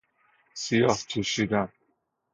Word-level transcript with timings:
سیاه 0.61 0.97
پوشیدن 1.09 1.69